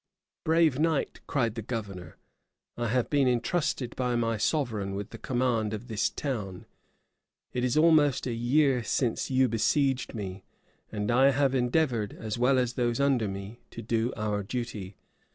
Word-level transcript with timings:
"Brave 0.43 0.79
knight," 0.79 1.19
cried 1.27 1.53
the 1.53 1.61
governor 1.61 2.17
"I 2.75 2.87
have 2.87 3.11
been 3.11 3.27
intrusted 3.27 3.95
by 3.95 4.15
my 4.15 4.35
sovereign 4.37 4.95
with 4.95 5.11
the 5.11 5.19
command 5.19 5.75
of 5.75 5.85
this 5.89 6.09
town: 6.09 6.65
it 7.53 7.63
is 7.63 7.77
almost 7.77 8.25
a 8.25 8.33
year 8.33 8.83
since 8.83 9.29
you 9.29 9.47
besieged 9.47 10.15
me; 10.15 10.43
and 10.91 11.11
I 11.11 11.29
have 11.29 11.53
endeavored, 11.53 12.13
as 12.13 12.35
well 12.39 12.57
as 12.57 12.73
those 12.73 12.99
under 12.99 13.27
me, 13.27 13.59
to 13.69 13.83
do 13.83 14.11
our 14.17 14.41
duty. 14.41 14.95